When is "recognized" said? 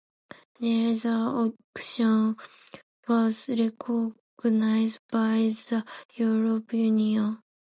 3.49-4.99